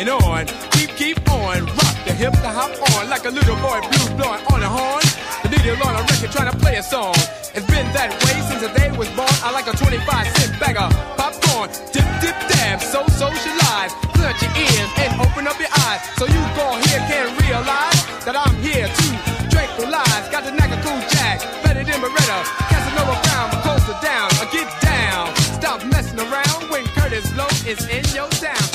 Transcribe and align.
and 0.00 0.08
on. 0.08 0.46
Keep, 0.72 0.96
keep 0.96 1.20
on. 1.30 1.66
Rock 1.76 1.96
the 2.08 2.12
hip, 2.16 2.32
to 2.32 2.48
hop 2.48 2.72
on. 2.96 3.10
Like 3.12 3.24
a 3.28 3.30
little 3.30 3.56
boy 3.60 3.84
blue 3.84 4.08
blowing 4.16 4.40
on 4.48 4.60
a 4.64 4.70
horn. 4.72 5.04
The 5.44 5.52
needle 5.52 5.76
on 5.84 5.94
a 5.94 6.02
record 6.08 6.32
trying 6.32 6.50
to 6.50 6.56
play 6.56 6.76
a 6.80 6.82
song. 6.82 7.12
It's 7.52 7.68
been 7.68 7.84
that 7.92 8.08
way 8.24 8.36
since 8.48 8.64
the 8.64 8.72
day 8.72 8.88
was 8.96 9.12
born. 9.12 9.28
I 9.44 9.52
like 9.52 9.68
a 9.68 9.76
25 9.76 10.00
cent 10.00 10.56
bag 10.56 10.80
of 10.80 10.88
popcorn. 11.20 11.68
Dip, 11.92 12.08
dip, 12.24 12.36
dab, 12.48 12.80
so 12.80 13.04
socialize. 13.20 13.92
Put 14.16 14.40
your 14.40 14.52
ears 14.56 14.90
and 15.04 15.20
open 15.20 15.44
up 15.44 15.60
your 15.60 15.72
eyes. 15.84 16.00
So 16.16 16.24
you 16.24 16.40
go 16.56 16.66
here 16.88 17.02
can 17.04 17.28
realize 17.44 18.00
that 18.24 18.36
I'm 18.40 18.56
here 18.64 18.88
to 18.88 19.06
tranquilize. 19.52 20.24
Got 20.32 20.48
the 20.48 20.52
knack 20.56 20.72
of 20.72 20.80
cool 20.80 21.00
jack. 21.12 21.44
Better 21.60 21.84
than 21.84 22.00
Beretta. 22.00 22.40
Casanova 22.72 23.20
Brown, 23.20 23.48
closer 23.60 23.96
down. 24.00 24.32
Or 24.40 24.48
get 24.48 24.68
down. 24.80 25.28
Stop 25.60 25.84
messing 25.92 26.20
around 26.24 26.72
when 26.72 26.88
Kurtis 26.96 27.28
Blow 27.36 27.52
is 27.68 27.84
in 27.92 28.04
your 28.16 28.32
town. 28.40 28.69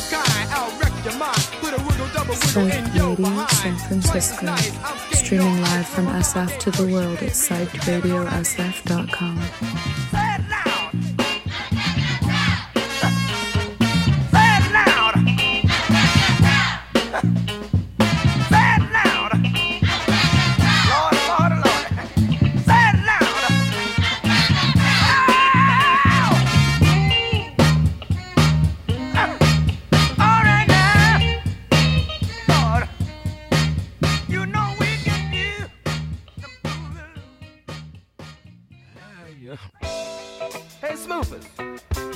A 0.00 0.02
kind. 0.10 0.48
I'll 0.52 0.70
wreck 0.78 0.92
your 1.04 1.14
mind. 1.18 1.36
Put 1.60 1.74
a 1.78 1.82
wiggle, 1.82 2.08
double 2.14 2.34
wiggle 2.34 2.70
in 2.72 2.90
your 2.94 3.14
behind. 3.16 3.50
San 3.50 3.76
Francisco. 4.00 4.56
Streaming 5.12 5.60
live 5.60 5.86
from 5.86 6.06
SF 6.06 6.58
to 6.60 6.70
the 6.70 6.86
world 6.90 7.18
at 7.18 7.32
psychedradiosf.com. 7.32 10.29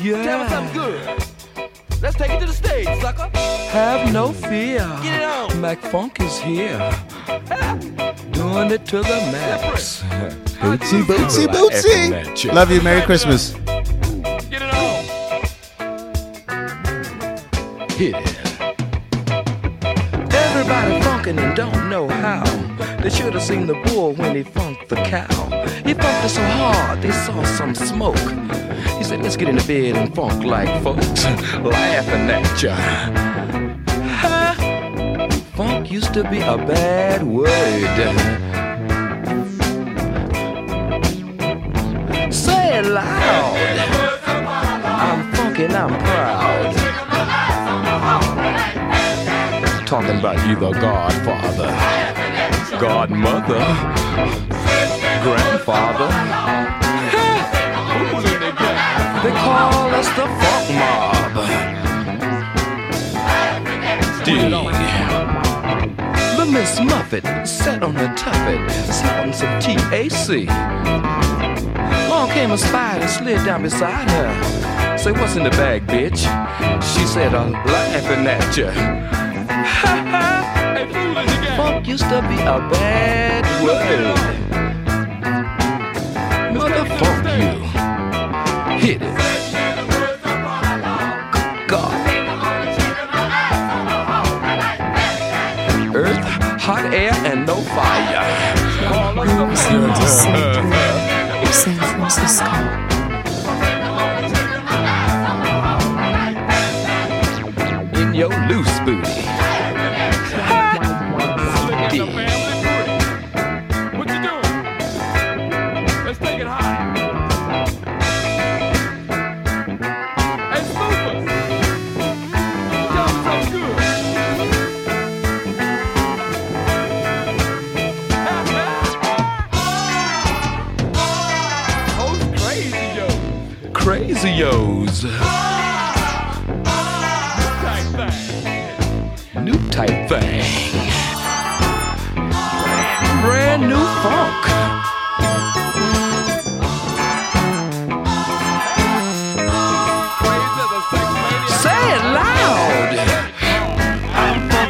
Yeah. 0.05 0.23
Tell 0.23 0.45
me 0.45 0.49
something 0.51 0.75
good. 0.75 2.03
Let's 2.03 2.17
take 2.19 2.31
it 2.33 2.41
to 2.41 2.45
the 2.45 2.53
stage, 2.53 2.85
sucker. 3.01 3.31
Have 3.71 4.13
no 4.13 4.35
fear. 4.35 4.87
Get 5.03 5.23
it 5.23 5.25
on. 5.25 5.59
Mac 5.63 5.81
Funk 5.81 6.21
is 6.21 6.39
here. 6.39 6.77
Doing 8.33 8.71
it 8.71 8.85
to 8.85 8.99
the 8.99 9.19
max. 9.33 10.03
Bootsy, 10.61 11.03
bootsy, 11.05 11.47
bootsy. 11.47 12.53
Love 12.53 12.71
you. 12.71 12.83
Merry 12.83 13.01
Christmas. 13.01 13.55
Get 14.51 14.61
it 14.61 14.75
on. 14.75 15.05
Hit 17.93 18.15
it. 18.15 18.45
Everybody 20.35 21.01
funkin' 21.01 21.39
and 21.39 21.57
don't 21.57 21.89
know 21.89 22.09
how. 22.09 22.45
They 23.01 23.09
should 23.09 23.33
have 23.33 23.43
seen 23.43 23.67
the 23.67 23.81
bull 23.87 24.13
when 24.13 24.37
he 24.37 24.43
funked 24.43 24.91
the 24.91 24.97
cow. 24.97 25.65
He 25.83 25.95
funked 25.95 26.27
it 26.27 26.29
so 26.29 26.43
hard 26.43 27.01
they 27.01 27.11
saw 27.11 27.43
some 27.45 27.75
smoke. 27.75 28.21
Said, 29.05 29.23
let's 29.23 29.37
get 29.37 29.51
in 29.51 29.57
the 29.57 29.65
bed 29.65 29.97
and 29.97 30.15
funk 30.15 30.45
like 30.45 30.83
folks. 30.83 31.25
Laughing 31.63 32.31
at 32.31 32.63
ya. 32.63 32.75
Funk 35.55 35.91
used 35.91 36.15
to 36.15 36.25
be 36.31 36.41
a 36.41 36.57
bad 36.57 37.23
word. 37.23 37.51
Say 42.33 42.79
it 42.79 42.87
loud. 42.87 43.57
I'm 44.87 45.33
funkin', 45.35 45.75
I'm 45.75 45.95
proud. 46.03 46.75
Talking 49.87 50.19
about 50.19 50.49
you, 50.49 50.57
the 50.57 50.71
godfather, 50.73 51.71
godmother, 52.81 53.65
grandfather. 55.23 56.84
They 59.25 59.31
call 59.31 59.89
us 59.95 60.07
the 60.09 60.27
funk 60.27 60.69
mob. 60.77 61.35
D. 64.23 64.29
The 66.37 66.45
Miss 66.53 66.79
Muffet 66.79 67.47
sat 67.47 67.83
on 67.83 67.95
her 67.95 68.15
tuffet, 68.15 68.69
smoking 68.93 69.33
some 69.33 69.59
TAC. 69.61 70.47
Long 72.11 72.29
came 72.33 72.51
a 72.51 72.59
spider, 72.59 73.09
slid 73.09 73.43
down 73.47 73.63
beside 73.63 74.11
her. 74.11 74.99
Say, 74.99 75.13
what's 75.13 75.37
in 75.37 75.45
the 75.45 75.51
bag, 75.51 75.87
bitch? 75.87 76.21
She 76.83 77.07
said, 77.07 77.35
I'm 77.35 77.53
laughing 77.53 78.27
at 78.27 78.55
ya. 78.55 78.71
Ha 78.73 80.05
ha! 80.13 81.57
Funk 81.57 81.89
used 81.89 82.05
to 82.11 82.21
be 82.29 82.35
a 82.43 82.59
bad 82.69 83.65
word. 83.65 84.44
Hit 88.85 89.01
it. 89.01 89.17
God. 91.67 91.95
Earth, 95.97 96.27
hot 96.61 96.93
air, 96.93 97.15
and 97.25 97.47
no 97.47 97.63
fire. 97.63 98.45
You're 99.33 99.49
listening 99.49 99.95
to 99.95 100.07
Psych 100.07 100.65
Radio, 100.65 101.51
San 101.51 101.79
Francisco. 101.79 102.51
in 108.03 108.13
your 108.13 108.29
loose 108.49 108.81
booty. 108.81 109.34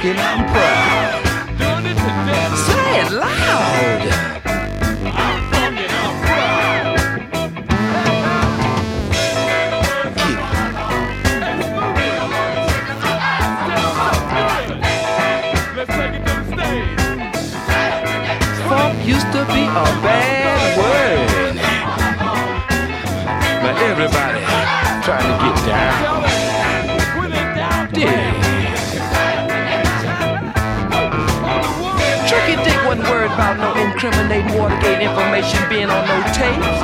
Fucking, 0.04 0.20
I'm 0.20 0.46
proud. 0.52 0.73
Incriminating 34.04 34.58
Watergate 34.58 35.00
information 35.00 35.68
being 35.70 35.88
on 35.88 36.06
no 36.06 36.22
tapes. 36.34 36.80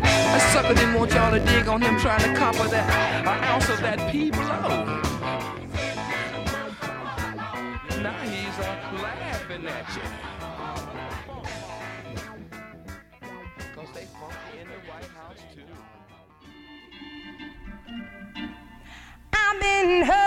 That 0.00 0.50
sucker 0.52 0.74
didn't 0.74 0.94
want 0.94 1.12
y'all 1.12 1.30
to 1.32 1.40
dig 1.40 1.68
on 1.68 1.82
him 1.82 1.98
trying 1.98 2.20
to 2.20 2.34
copper 2.38 2.66
that 2.68 2.88
an 3.26 3.44
ounce 3.44 3.68
of 3.68 3.80
that 3.80 4.10
P 4.10 4.30
blow. 4.30 4.40
Now 8.02 8.12
he's 8.24 8.58
uh, 8.58 9.02
laughing 9.02 9.66
at 9.66 9.94
you. 9.94 10.02
Funky 14.20 14.58
in 14.60 14.66
the 14.68 14.74
White 14.88 15.10
House 15.16 15.42
too. 15.54 15.62
I've 19.32 19.60
been 19.60 20.04
hurt, 20.04 20.19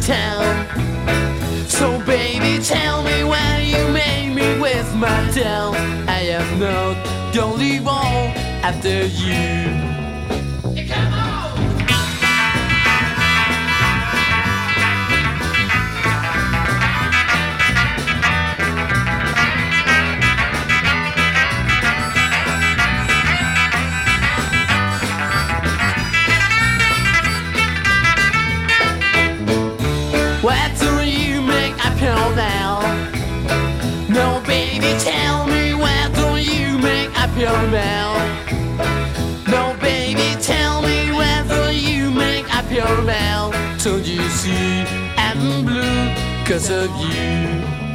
time. 0.00 1.68
So, 1.68 1.98
baby, 2.04 2.62
tell 2.62 3.02
me 3.02 3.24
why 3.24 3.60
you 3.60 3.92
made 3.92 4.34
me 4.34 4.58
with 4.60 4.94
my 4.94 5.30
time. 5.32 6.08
I 6.08 6.20
am 6.38 6.58
not 6.58 7.32
the 7.32 7.42
only 7.42 7.80
one 7.80 8.34
after 8.62 9.06
you. 9.06 9.89
See 44.40 44.86
I'm 45.18 45.66
blue 45.66 46.14
cause 46.46 46.70
of 46.70 46.88
you? 46.96 47.89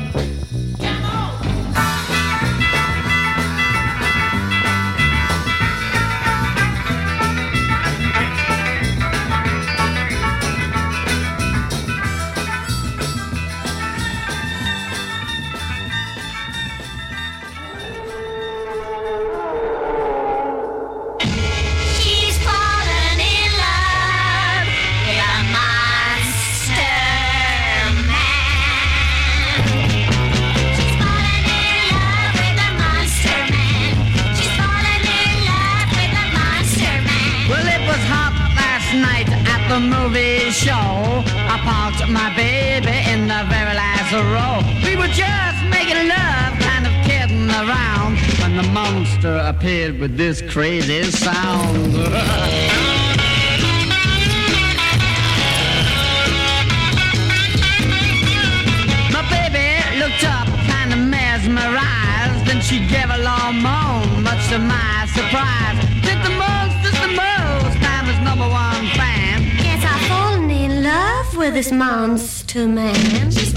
Just 45.16 45.60
making 45.72 46.10
love, 46.10 46.52
kind 46.60 46.86
of 46.86 46.94
kidding 47.08 47.50
around, 47.50 48.18
when 48.42 48.58
the 48.58 48.68
monster 48.74 49.38
appeared 49.38 49.98
with 50.00 50.18
this 50.18 50.42
crazy 50.42 51.04
sound. 51.04 51.94
My 59.16 59.24
baby 59.32 59.68
looked 60.02 60.24
up, 60.26 60.48
kind 60.68 60.92
of 60.92 61.00
mesmerized, 61.00 62.46
and 62.52 62.62
she 62.62 62.80
gave 62.94 63.10
a 63.10 63.22
long 63.30 63.62
moan, 63.62 64.24
much 64.24 64.44
to 64.50 64.60
my 64.60 65.08
surprise. 65.16 65.78
Did 66.04 66.20
the 66.28 66.36
most, 66.44 66.76
the 67.06 67.12
most, 67.24 67.78
I'm 67.94 68.06
his 68.12 68.20
number 68.28 68.48
one 68.48 68.86
fan. 69.00 69.44
Yes, 69.64 69.82
I've 69.84 70.06
fallen 70.10 70.50
in 70.52 70.84
love 70.84 71.38
with 71.38 71.54
this 71.54 71.72
monster 71.72 72.68
man. 72.68 73.32
She's 73.32 73.55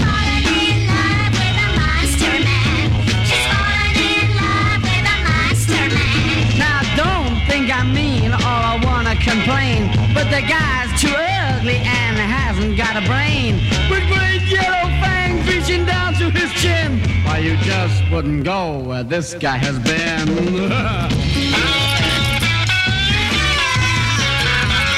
complain, 9.29 9.89
but 10.13 10.25
the 10.31 10.41
guy's 10.41 10.89
too 10.99 11.13
ugly 11.13 11.77
and 11.77 12.17
hasn't 12.17 12.75
got 12.75 12.95
a 12.97 13.05
brain. 13.05 13.55
With 13.89 14.05
great 14.09 14.41
yellow 14.49 14.89
fangs 15.01 15.47
reaching 15.47 15.85
down 15.85 16.13
to 16.15 16.31
his 16.31 16.51
chin. 16.53 16.99
Why 17.25 17.37
you 17.37 17.55
just 17.57 18.01
wouldn't 18.11 18.43
go 18.43 18.79
where 18.79 19.03
this 19.03 19.35
guy 19.35 19.57
has 19.57 19.77
been. 19.79 20.27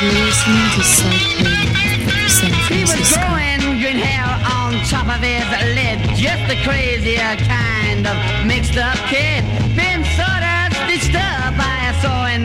Listening 0.01 0.69
to 0.75 0.83
Psych 0.83 1.31
He 2.71 2.81
was 2.81 3.13
growing 3.13 3.51
green 3.81 3.97
hair 3.97 4.25
on 4.57 4.73
top 4.85 5.07
of 5.07 5.21
his 5.21 5.45
lid, 5.75 5.99
just 6.15 6.49
a 6.49 6.55
crazier 6.63 7.35
kind 7.45 8.07
of 8.07 8.15
mixed 8.47 8.77
up 8.77 8.95
kid. 9.09 9.60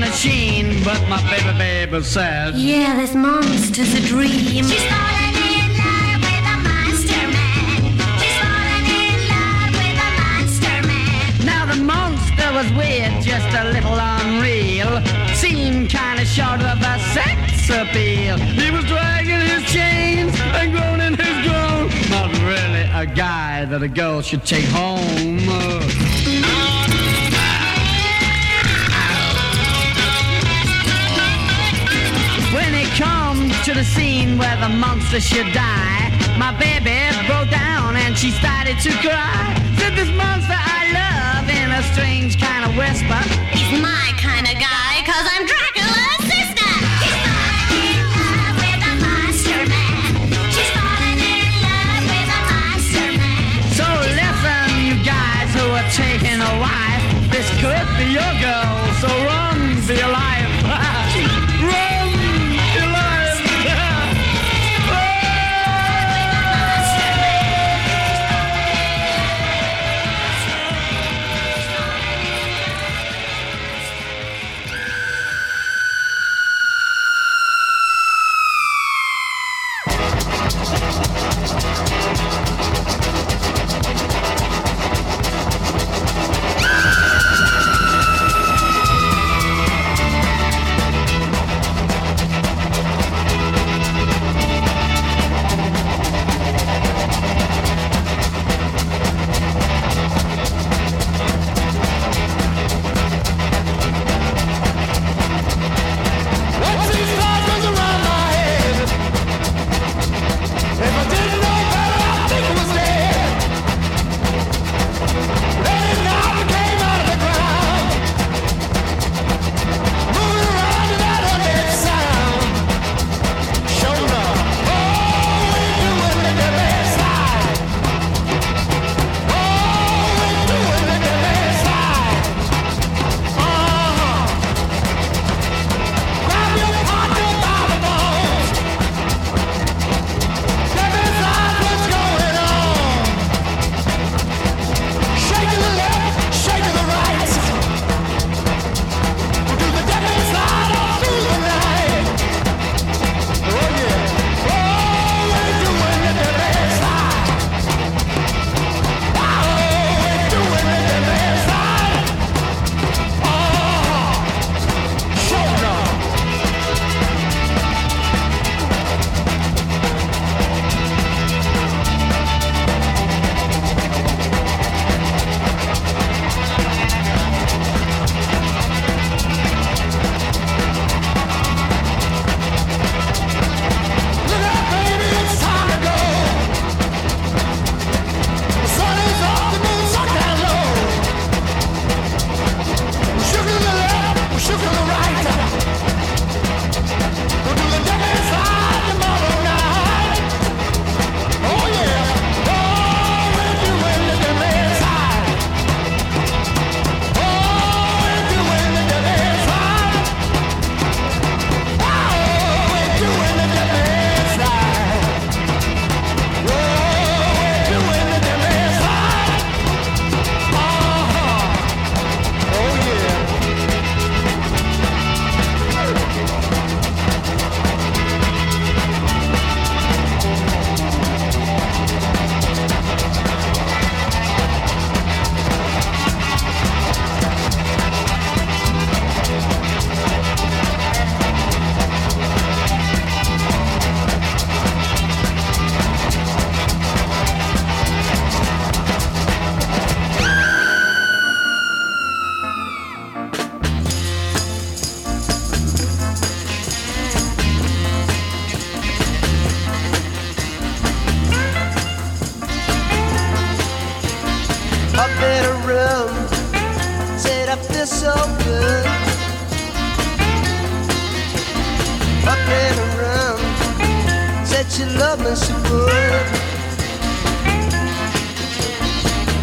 A 0.02 0.12
sewing 0.12 0.68
machine, 0.70 0.85
but 0.85 1.00
my 1.09 1.20
baby 1.30 1.56
baby 1.59 2.02
said. 2.02 2.54
Yeah, 2.54 2.96
this 2.96 3.14
monster's 3.14 3.94
a 3.94 4.00
dream. 4.00 4.64
She's 4.64 4.85
fallen 4.85 5.35
in 5.37 5.70
love 5.76 6.20
with 6.26 6.46
a 6.54 6.59
monster 6.68 7.24
man. 7.37 7.82
She's 8.20 8.38
fallen 8.42 8.85
in 8.87 9.18
love 9.35 9.72
with 9.80 9.98
a 10.06 10.11
monster 10.20 10.78
man. 10.87 11.44
Now 11.44 11.66
the 11.66 11.82
monster 11.82 12.48
was 12.52 12.68
weird, 12.72 13.22
just 13.22 13.50
a 13.56 13.64
little 13.72 13.98
unreal. 13.98 15.02
Seemed 15.35 15.90
kinda 15.90 16.24
short 16.24 16.61
of 16.61 16.80
a 16.80 16.98
sex 17.14 17.68
appeal. 17.70 18.37
He 18.37 18.70
was 18.70 18.85
dragging 18.85 19.40
his 19.40 19.64
chains 19.72 20.32
and 20.59 20.72
groaning 20.72 21.14
his 21.14 21.37
groan. 21.46 21.90
Not 22.11 22.30
really 22.42 22.88
a 22.94 23.06
guy 23.06 23.64
that 23.66 23.82
a 23.82 23.88
girl 23.88 24.22
should 24.22 24.44
take 24.44 24.66
home. 24.66 26.06
To 33.66 33.74
the 33.74 33.83
scene 33.83 34.38
where 34.38 34.57
the 34.59 34.68
monster 34.68 35.18
should 35.18 35.52
die, 35.52 36.09
my 36.38 36.52
baby 36.57 37.02
broke 37.26 37.50
down 37.50 37.96
and 37.96 38.16
she 38.16 38.31
started 38.31 38.79
to 38.79 38.92
cry. 39.02 39.57
Said 39.76 39.96
this 39.96 40.09
monster 40.14 40.55
I 40.55 40.92
love 40.94 41.48
in 41.50 41.72
a 41.72 41.83
strange 41.92 42.40
kind 42.40 42.64
of 42.64 42.76
whisper. 42.76 43.45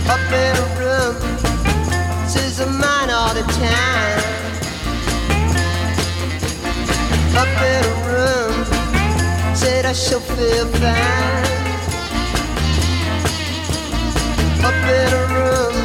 Up 0.09 0.31
in 0.31 0.55
a 0.57 0.67
room, 0.79 1.15
all 3.11 3.33
the 3.35 3.43
time. 3.43 4.23
Up 7.37 7.61
in 7.71 7.83
a 7.85 7.95
room, 8.09 8.65
said 9.55 9.85
I 9.85 9.93
feel 10.19 10.65
fine. 10.81 11.43
Up 14.65 14.83
in 14.99 15.09
a 15.13 15.23
room, 15.37 15.75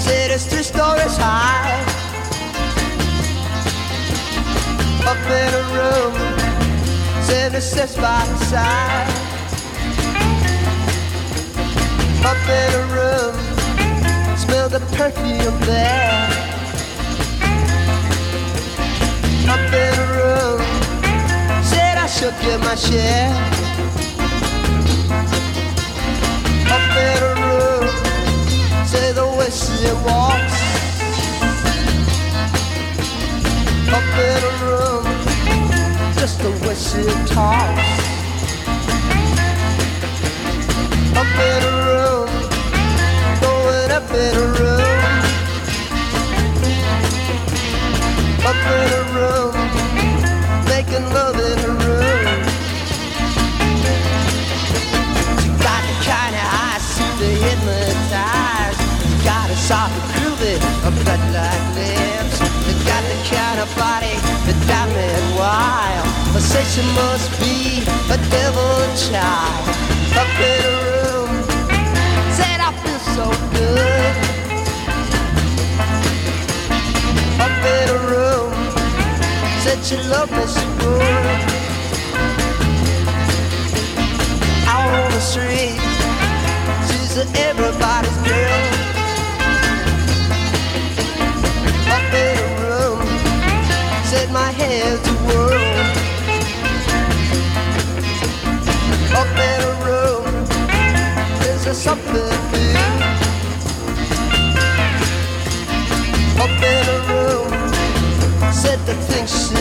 said 0.00 0.30
it's 0.30 0.46
stories 0.64 1.16
high. 1.18 1.84
Up 5.06 5.24
in 5.30 5.50
a 5.54 5.64
room, 5.76 6.41
it 7.50 7.60
sits 7.60 7.96
by 7.96 8.24
the 8.28 8.36
side. 8.44 9.08
Up 12.24 12.42
in 12.60 12.70
a 12.80 12.84
room, 12.94 13.34
smell 14.36 14.68
the 14.68 14.78
perfume 14.96 15.58
there. 15.62 16.28
Up 19.54 19.72
in 19.82 19.94
a 20.04 20.08
room, 20.18 20.60
said 21.64 21.98
I 21.98 22.06
should 22.06 22.36
get 22.42 22.60
my 22.60 22.76
share. 22.76 23.32
Up 26.76 26.90
in 27.08 27.18
a 27.30 27.34
room, 27.44 27.86
say 28.86 29.12
the 29.12 29.26
way 29.36 29.50
she 29.50 29.90
walks. 30.06 30.58
Up 33.98 34.10
in 34.28 34.40
a 34.44 34.54
room, 34.64 34.91
just 36.22 36.38
the 36.38 36.50
way 36.62 36.76
she 36.76 37.02
talks. 37.34 37.82
Up 41.18 41.32
in 41.50 41.60
a 41.66 41.74
room, 41.82 42.28
going 43.42 43.90
up 43.90 44.08
in 44.22 44.34
a 44.38 44.46
room. 44.54 45.02
Up 48.50 48.60
in 48.70 48.88
a 48.98 49.04
room, 49.16 49.54
making 50.70 51.06
love 51.10 51.34
in 51.50 51.58
a 51.58 51.72
room. 51.82 52.38
You 55.42 55.52
got 55.66 55.82
the 55.90 55.96
kind 56.06 56.34
of 56.38 56.46
eyes 56.62 56.86
to 57.18 57.26
hypnotize. 57.44 58.78
You 59.10 59.24
got 59.24 59.50
a 59.50 59.56
soft 59.56 59.90
and 59.98 60.06
groovy, 60.14 60.54
a 60.86 60.90
blood 61.02 61.22
like 61.34 61.64
lips. 61.74 62.38
You 62.68 62.74
got 62.86 63.02
the 63.10 63.18
kind 63.34 63.58
of 63.58 63.68
body 63.74 64.14
got 64.66 64.88
me 64.88 65.08
wild. 65.38 66.06
I 66.36 66.40
say 66.40 66.64
she 66.74 66.82
must 66.94 67.28
be 67.40 67.82
a 68.10 68.18
devil 68.30 68.76
child. 69.06 69.64
Up 70.20 70.32
in 70.50 70.60
a 70.70 70.74
room, 70.88 71.30
said 72.36 72.58
I 72.60 72.70
feel 72.82 73.00
so 73.16 73.26
good. 73.56 74.14
Up 77.44 77.56
in 77.76 77.86
a 77.96 78.00
room, 78.12 78.52
said 79.62 79.78
she 79.84 79.96
loved 80.08 80.32
me 80.32 80.46
so 80.46 80.64
good. 80.78 81.52
out 84.66 84.94
on 84.94 85.10
the 85.10 85.20
street. 85.20 85.78
She's 86.88 87.16
everybody's 87.36 88.18
girl. 88.28 88.81
My 94.32 94.50
head 94.50 95.04
to 95.04 95.12
whirl. 95.26 95.60
Up 99.20 99.28
in 99.48 99.60
a 99.62 99.74
room, 99.84 100.24
there's 101.40 101.66
a 101.66 101.74
something 101.74 102.14
new. 102.14 102.72
Up 106.44 106.62
in 106.72 106.84
a 106.88 107.00
room, 107.12 107.52
said 108.52 108.78
the 108.86 108.94
things 108.94 109.51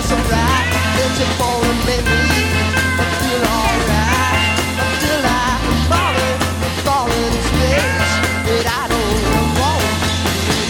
feels 0.00 0.12
alright. 0.12 0.68
It's 1.02 1.20
a 1.20 1.28
foreign 1.38 1.78
baby. 1.86 2.18
Feel 3.18 3.42
alright 3.42 4.58
I'm 6.62 6.74
falling 6.86 7.24
in 7.26 7.42
space. 7.50 8.12
But 8.46 8.64
I 8.66 8.84
don't 8.92 9.50
want 9.58 9.82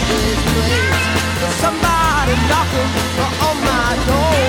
this 0.09 0.39
place. 0.49 0.97
There's 1.39 1.57
somebody 1.61 2.33
knocking 2.49 2.89
on 3.47 3.55
my 3.69 3.89
door, 4.09 4.41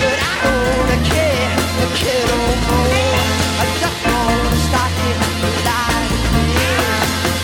but 0.00 0.18
I 0.18 0.34
don't 0.42 1.02
care, 1.06 1.54
care 2.00 2.26
no 2.26 2.40
more. 2.66 3.14
I 3.62 3.66
just 3.82 3.98
wanna 4.06 4.52
start 4.66 4.94
it, 5.06 5.18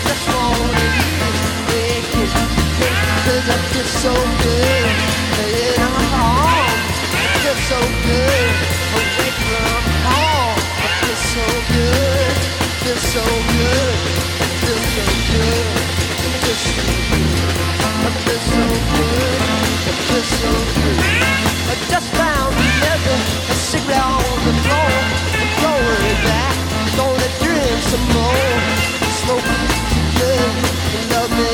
Just 0.07 0.25
wanna 0.35 0.83
make 1.69 2.11
it, 2.21 2.31
make 2.79 2.97
I 3.47 3.57
feel 3.71 3.87
so. 4.01 4.42
just 21.93 22.09
found 22.15 22.55
another 22.55 23.17
a 23.49 23.55
cigarette 23.69 24.01
on 24.01 24.39
the 24.45 24.53
floor 24.65 24.93
and 25.37 25.49
blowing 25.59 26.03
it 26.11 26.19
back. 26.25 26.55
Gonna 26.97 27.29
drink 27.37 27.81
some 27.91 28.05
more, 28.17 28.49
smoking 29.21 29.67
good, 30.17 30.53
loving. 31.11 31.52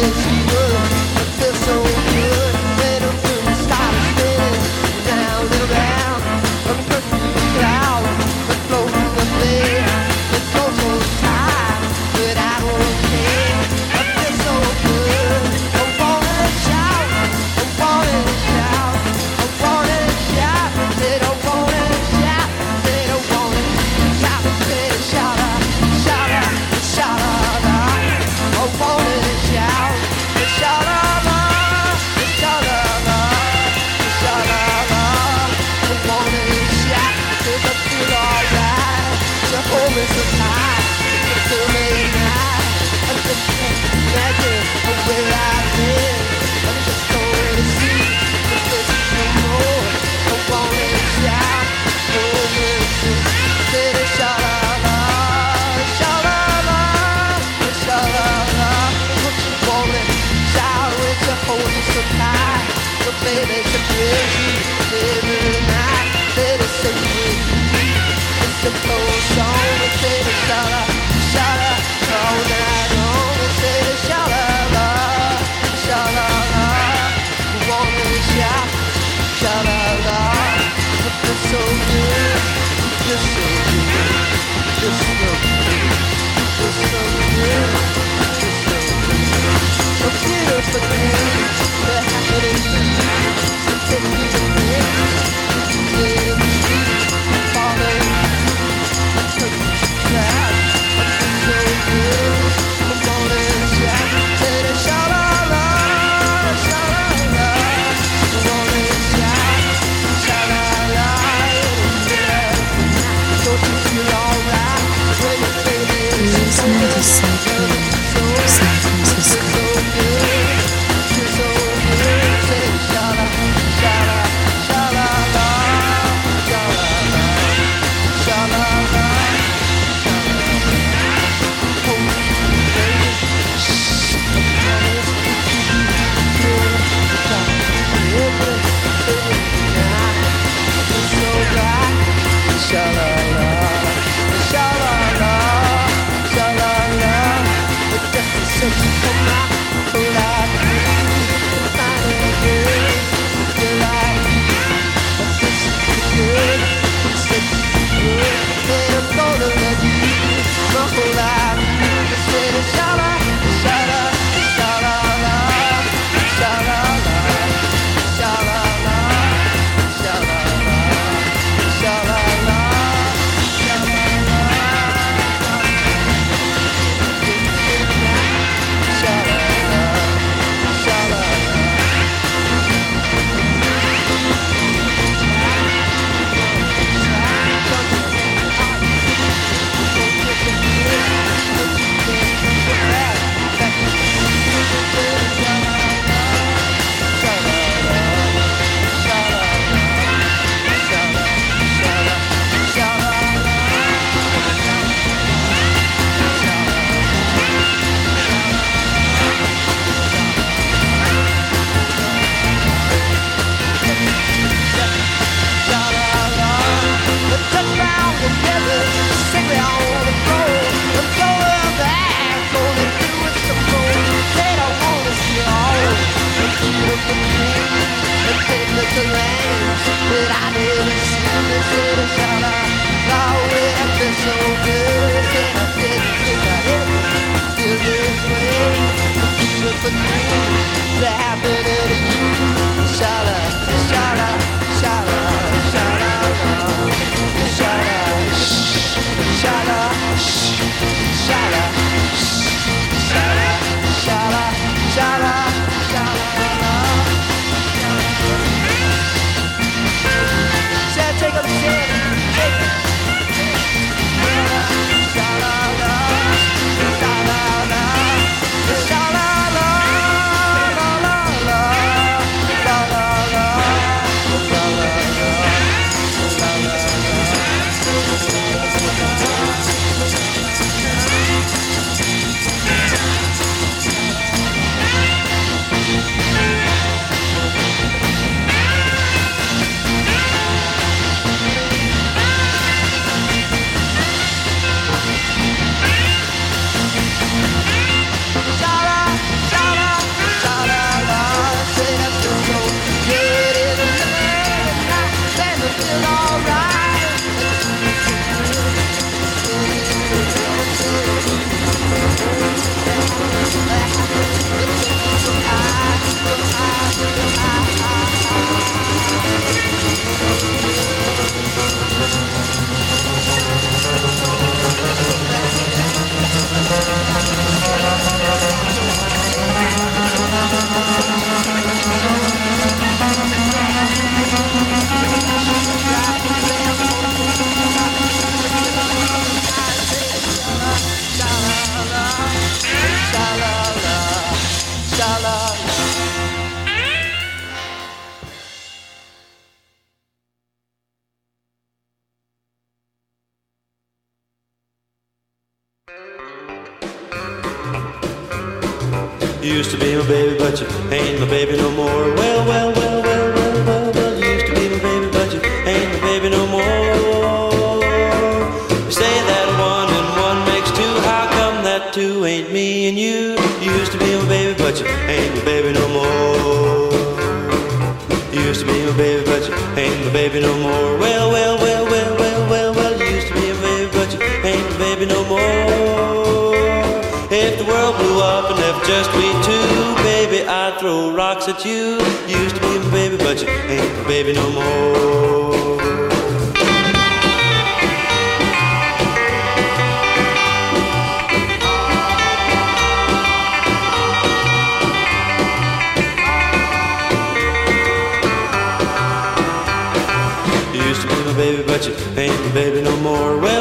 baby, 411.39 411.63
but 411.63 411.87
you 411.87 411.93
ain't 412.17 412.37
my 412.45 412.51
baby 412.53 412.81
no 412.81 412.95
more. 412.97 413.37
Well, 413.37 413.58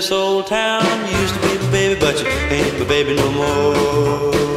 this 0.00 0.12
old 0.12 0.46
town. 0.46 0.82
You 1.10 1.18
used 1.18 1.34
to 1.34 1.40
be 1.40 1.58
my 1.58 1.70
baby, 1.70 2.00
but 2.00 2.18
you 2.22 2.26
ain't 2.26 2.78
my 2.78 2.86
baby 2.86 3.16
no 3.16 3.30
more. 3.32 4.49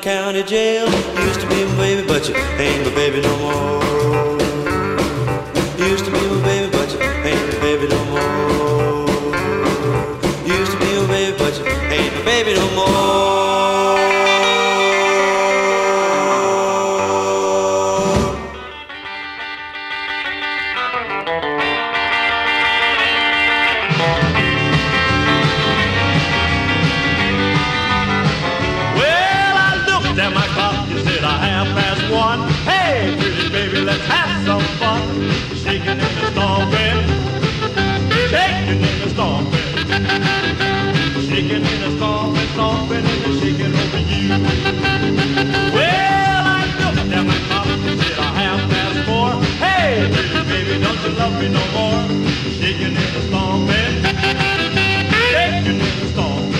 county 0.00 0.42
jail. 0.42 0.88
You 0.88 1.24
used 1.26 1.40
to 1.40 1.48
be 1.48 1.64
my 1.64 1.76
baby, 1.76 2.06
but 2.06 2.28
you 2.28 2.34
ain't 2.34 2.86
my 2.86 2.94
baby 2.94 3.20
no 3.20 3.36
more. 3.38 3.79
you 51.04 51.12
love 51.12 51.34
me 51.40 51.48
no 51.48 51.62
more. 51.72 52.02
Shaking 52.58 52.94
in 52.94 53.08
the 53.14 53.22
storm, 53.28 53.66
man. 53.66 53.92
Shaking 55.32 55.80
in 55.80 55.94
the 56.00 56.06
storm. 56.12 56.52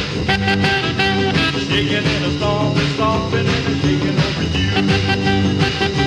Shaking 1.69 2.05
in 2.13 2.23
the 2.23 2.31
storm, 2.39 2.73
it's 2.77 2.95
stomping 2.95 3.47
and 3.47 3.77
shaking 3.83 4.19
over 4.27 4.47
you. 4.57 4.71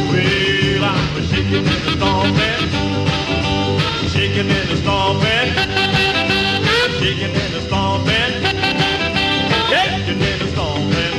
Well, 0.09 0.85
I'm 0.89 1.23
shaking 1.29 1.65
in 1.73 1.79
the 1.85 1.91
storm, 1.97 2.29
man. 2.39 2.61
Shaking 4.09 4.49
in 4.49 4.65
the 4.69 4.77
storm, 4.77 5.15
man. 5.19 5.47
Shaking 6.99 7.35
in 7.41 7.51
the 7.53 7.61
storm, 7.67 7.99
man. 8.05 8.31
Shaking 9.69 10.21
in 10.21 10.37
the 10.39 10.47
storm, 10.53 10.89
man. 10.89 11.15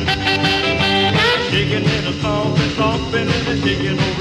Shaking 1.50 1.84
in 1.84 2.04
the 2.04 2.12
storm, 2.18 2.54
it's 2.56 2.74
stomping 2.74 3.28
and 3.28 3.62
shaking 3.62 3.98
over 4.00 4.13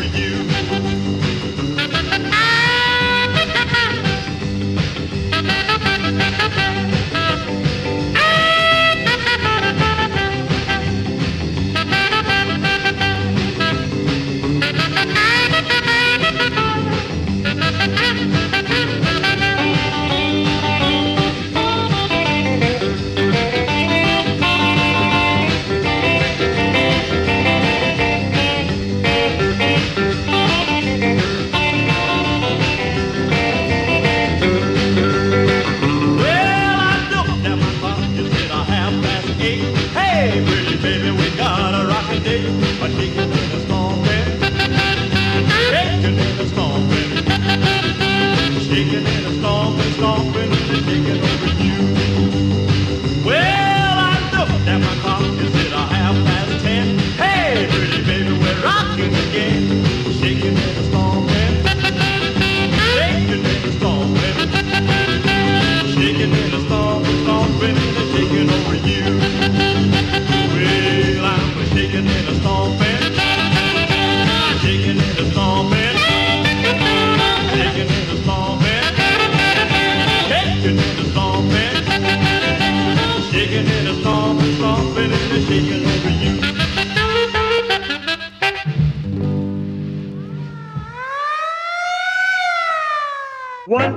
One 85.33 85.41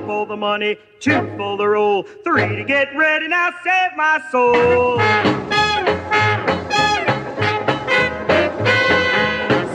for 0.06 0.24
the 0.24 0.38
money, 0.38 0.78
two 0.98 1.30
for 1.36 1.58
the 1.58 1.68
roll, 1.68 2.04
three 2.24 2.56
to 2.56 2.64
get 2.64 2.96
ready, 2.96 3.28
now 3.28 3.50
save 3.62 3.94
my 3.98 4.18
soul. 4.32 4.98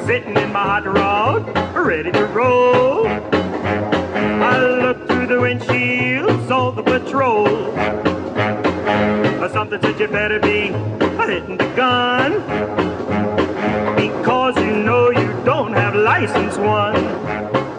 Sitting 0.08 0.36
in 0.36 0.52
my 0.52 0.64
hot 0.64 0.88
rod, 0.88 1.46
ready 1.78 2.12
to 2.12 2.26
roll. 2.26 3.06
I 3.06 4.58
looked 4.58 5.08
through 5.08 5.28
the 5.28 5.40
windshield, 5.40 6.48
saw 6.48 6.72
the 6.72 6.82
patrol 6.82 7.72
or 9.42 9.50
something 9.50 9.82
said 9.82 10.00
you 10.00 10.08
better 10.08 10.40
be 10.40 10.68
hitting 11.18 11.58
the 11.58 11.74
gun 11.76 12.34
because 13.96 14.56
you 14.58 14.84
know 14.84 15.10
you 15.10 15.28
don't 15.44 15.74
have 15.74 15.96
license 15.96 16.58
one. 16.58 17.71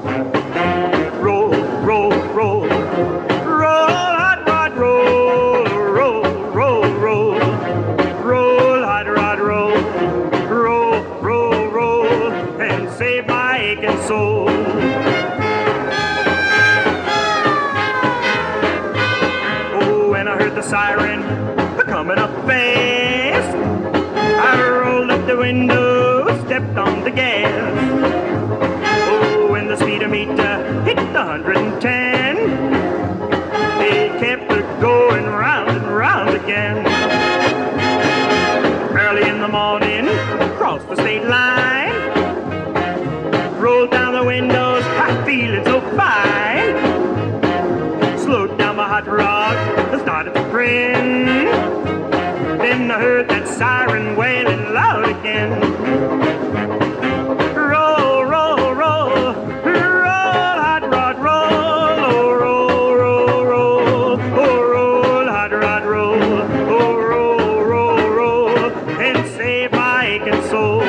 Window, 25.43 26.25
stepped 26.47 26.79
on 26.79 27.03
the 27.03 27.11
gas. 27.11 27.75
Oh, 29.09 29.51
when 29.51 29.67
the 29.67 29.77
speedometer 29.77 30.83
hit 30.85 30.99
the 31.17 31.25
110, 31.25 32.37
it 33.83 34.21
kept 34.21 34.53
it 34.53 34.81
going 34.81 35.25
round 35.25 35.71
and 35.71 35.89
round 35.89 36.31
again. 36.43 36.77
Early 38.97 39.29
in 39.29 39.41
the 39.41 39.49
morning, 39.49 40.07
crossed 40.59 40.89
the 40.89 40.95
state 40.95 41.25
line, 41.25 41.93
rolled 43.61 43.91
down 43.91 44.15
the 44.15 44.23
windows, 44.23 44.85
ha, 44.99 45.25
feeling 45.27 45.65
so 45.65 45.81
fine. 45.99 46.77
Slowed 48.17 48.57
down 48.59 48.77
my 48.77 48.87
hot 48.87 49.09
rod 49.09 49.59
started 50.03 50.35
to 50.35 50.43
grin. 50.53 51.25
Then 52.59 52.93
I 52.93 52.99
heard 53.01 53.32
siren 53.63 54.17
wailing 54.17 54.73
loud 54.75 55.05
again. 55.09 55.51
Roll, 57.55 58.25
roll, 58.25 58.75
roll, 58.75 59.11
roll, 59.63 60.35
hot 60.67 60.83
rod, 60.91 61.17
roll, 61.29 61.99
oh, 62.11 62.35
roll, 62.43 62.97
roll, 62.97 63.45
roll, 63.47 64.19
oh, 64.43 64.63
roll, 64.75 65.27
hot 65.37 65.53
rod, 65.53 65.85
roll, 65.85 66.43
oh, 66.77 66.97
roll, 67.11 67.63
roll, 67.73 68.09
roll, 68.19 68.59
and 69.07 69.19
save 69.37 69.71
my 69.71 70.19
soul. 70.51 70.83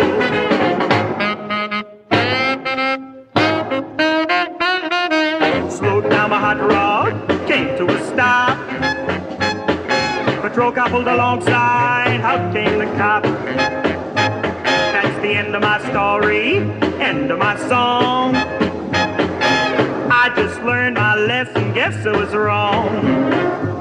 Slowed 5.70 6.10
down 6.10 6.32
my 6.32 6.40
hot 6.40 6.60
rod, 6.60 7.14
came 7.48 7.70
to 7.78 7.86
a 7.86 7.98
stop. 8.08 8.58
Patrol 10.42 10.72
car 10.72 10.90
pulled 10.90 11.08
alongside, 11.08 12.03
out 12.34 12.54
came 12.54 12.80
the 12.80 12.86
cop. 12.98 13.24
That's 13.24 15.22
the 15.22 15.36
end 15.36 15.56
of 15.56 15.62
my 15.62 15.80
story, 15.90 16.58
end 17.00 17.32
of 17.32 17.38
my 17.38 17.56
song. 17.68 18.36
I 20.12 20.32
just 20.36 20.60
learned 20.64 20.96
my 20.96 21.16
lesson, 21.16 21.74
guess 21.74 22.06
I 22.06 22.12
was 22.12 22.34
wrong. 22.34 23.73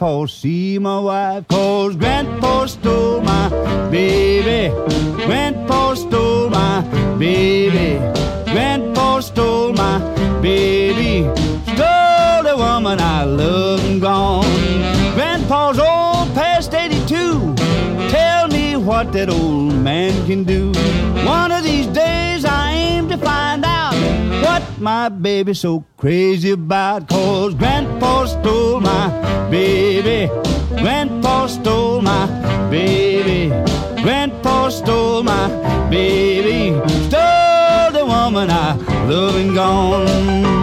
Grandpa 0.00 0.24
see 0.24 0.78
my 0.78 0.98
wife. 0.98 1.46
Cause 1.48 1.94
Grandpa 1.94 2.64
stole 2.64 3.20
my 3.20 3.50
baby. 3.90 4.74
Grandpa 5.26 5.92
stole 5.92 6.48
my 6.48 6.80
baby. 7.18 7.98
Grandpa 8.50 9.20
stole 9.20 9.74
my 9.74 9.98
baby. 10.40 11.28
Stole 11.74 12.42
the 12.48 12.54
woman 12.56 12.98
I 12.98 13.24
love 13.24 13.84
and 13.84 14.00
gone. 14.00 14.46
Grandpa's 15.12 15.78
old 15.78 16.34
past 16.34 16.72
82. 16.72 17.54
Tell 18.08 18.48
me 18.48 18.76
what 18.76 19.12
that 19.12 19.28
old 19.28 19.74
man 19.74 20.14
can 20.26 20.44
do. 20.44 20.72
One 21.26 21.52
of 21.52 21.62
these 21.62 21.88
days 21.88 22.46
I 22.46 22.72
aim 22.72 23.06
to 23.10 23.18
find 23.18 23.66
out 23.66 23.79
what 24.42 24.62
my 24.78 25.08
baby's 25.08 25.60
so 25.60 25.84
crazy 25.96 26.52
about. 26.52 27.08
Cause 27.08 27.54
Grandpa 27.54 28.26
stole 28.26 28.80
my 28.80 29.08
baby. 29.50 30.30
Grandpa 30.76 31.46
stole 31.46 32.00
my 32.02 32.26
baby. 32.70 33.48
Grandpa 34.02 34.68
stole 34.70 35.22
my 35.22 35.48
baby. 35.90 36.78
Stole 37.08 37.90
the 37.92 38.04
woman 38.06 38.50
I 38.50 38.76
love 39.06 39.36
and 39.36 39.54
gone. 39.54 40.59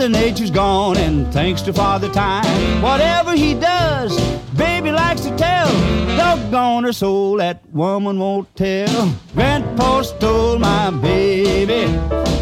Mother 0.00 0.18
Nature's 0.18 0.50
gone, 0.50 0.96
and 0.96 1.30
thanks 1.30 1.60
to 1.60 1.74
Father 1.74 2.08
Time, 2.08 2.80
whatever 2.80 3.36
he 3.36 3.52
does, 3.52 4.18
baby 4.56 4.90
likes 4.90 5.20
to 5.20 5.36
tell. 5.36 5.68
Doggone 6.16 6.84
her 6.84 6.92
soul, 6.94 7.36
that 7.36 7.62
woman 7.70 8.18
won't 8.18 8.48
tell. 8.56 9.14
Grandpa 9.34 10.00
stole 10.00 10.58
my 10.58 10.88
baby. 10.88 11.92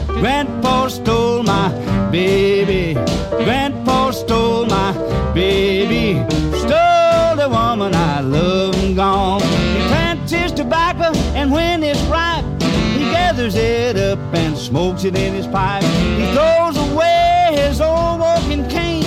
Grandpa 0.06 0.86
stole 0.86 1.42
my 1.42 1.68
baby. 2.12 2.94
Grandpa 3.42 4.12
stole 4.12 4.66
my 4.66 4.92
baby. 5.34 6.24
Stole 6.58 7.34
the 7.42 7.48
woman 7.50 7.92
I 7.92 8.20
love 8.20 8.76
and 8.84 8.94
gone. 8.94 9.40
He 9.40 9.88
plants 9.88 10.30
his 10.30 10.52
tobacco, 10.52 11.12
and 11.34 11.50
when 11.50 11.82
it's 11.82 12.00
ripe, 12.02 12.44
he 12.62 13.10
gathers 13.10 13.56
it 13.56 13.96
up 13.96 14.20
and 14.32 14.56
smokes 14.56 15.02
it 15.02 15.16
in 15.16 15.34
his 15.34 15.48
pipe. 15.48 15.82
He 15.82 16.32
throws 16.32 16.76
away 16.92 17.27
his 17.58 17.80
old 17.80 18.20
walking 18.20 18.66
cane, 18.68 19.02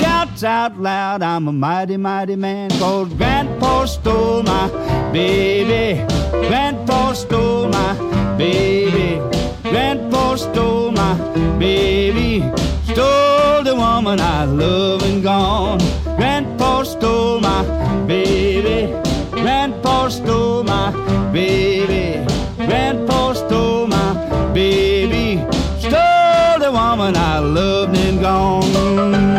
shouts 0.00 0.44
out 0.44 0.78
loud, 0.80 1.22
I'm 1.22 1.48
a 1.48 1.52
mighty, 1.52 1.96
mighty 1.96 2.36
man. 2.36 2.70
Cause 2.70 3.12
Grandpa 3.14 3.86
stole 3.86 4.42
my 4.42 4.68
baby. 5.12 6.04
Grandpa 6.48 7.12
stole 7.14 7.68
my 7.68 7.92
baby. 8.36 9.20
Grandpa 9.62 10.36
stole 10.36 10.90
my 10.92 11.14
baby. 11.58 12.40
Stole 12.92 13.62
the 13.68 13.74
woman 13.74 14.20
I 14.20 14.44
love 14.44 15.02
and 15.02 15.22
gone. 15.22 15.80
Grandpa 16.18 16.82
stole 16.82 17.40
my 17.40 17.62
baby. 18.06 18.92
Grandpa 19.30 20.08
stole 20.08 20.62
my 20.64 20.90
baby. 21.32 22.24
Grandpa 22.56 23.32
stole 23.32 23.86
my 23.86 24.08
baby. 24.52 24.93
The 26.64 26.72
woman 26.72 27.14
I 27.14 27.40
loved 27.40 27.94
and 27.94 28.22
gone. 28.22 29.33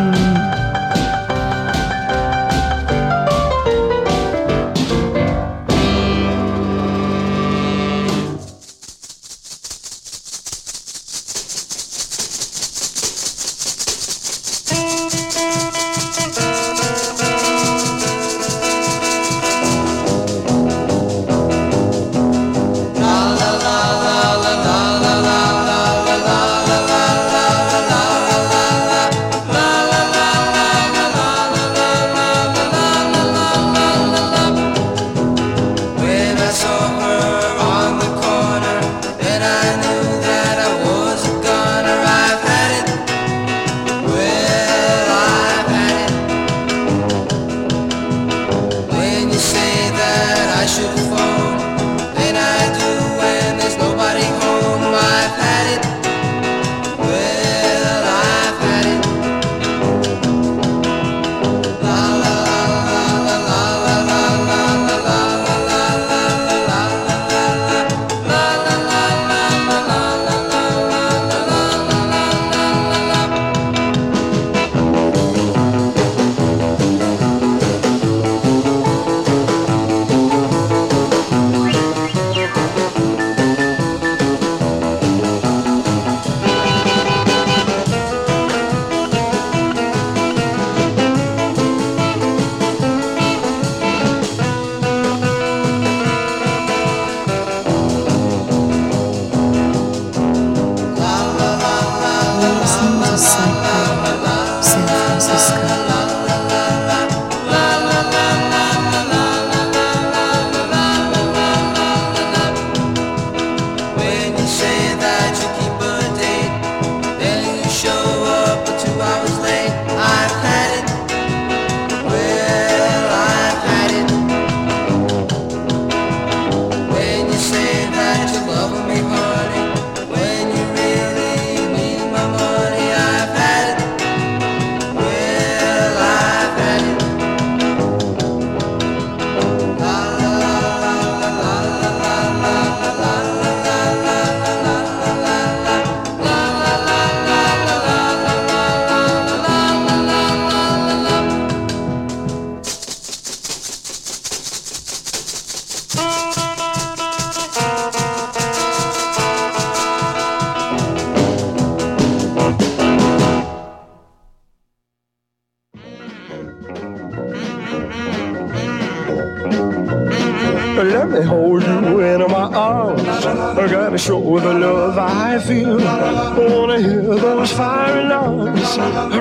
Show 174.05 174.39
the 174.39 174.53
love 174.53 174.99
I 174.99 175.39
feel. 175.39 175.81
I 175.81 176.37
wanna 176.37 176.79
hear 176.79 177.01
those 177.01 177.51
fire 177.51 178.01
alarms 178.01 178.77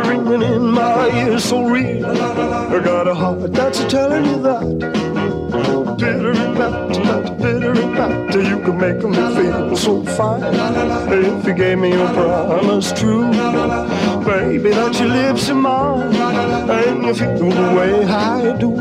ringing 0.07 0.43
in 0.43 0.67
my 0.67 1.09
ears 1.21 1.45
so 1.45 1.65
real. 1.65 2.05
I 2.05 2.79
got 2.85 3.09
a 3.09 3.15
heart 3.15 3.51
that's 3.55 3.83
telling 3.85 4.27
you 4.27 4.43
that. 4.43 4.67
Bitter 5.97 6.33
and 6.33 6.55
bat, 6.59 7.39
bitter 7.39 7.73
and 7.73 7.97
bat, 7.97 8.35
you 8.35 8.59
can 8.65 8.77
make 8.77 9.03
me 9.03 9.17
feel 9.37 9.75
so 9.75 10.05
fine. 10.05 10.43
If 11.11 11.47
you 11.47 11.55
gave 11.55 11.79
me 11.79 11.89
your 11.93 12.09
promise 12.13 12.93
true, 12.93 13.31
baby, 14.29 14.69
that 14.69 15.01
your 15.01 15.09
lips 15.09 15.49
are 15.49 15.55
mine, 15.55 16.15
and 16.79 17.05
you 17.07 17.15
feel 17.15 17.39
the 17.39 17.75
way 17.79 18.05
I 18.05 18.55
do. 18.59 18.77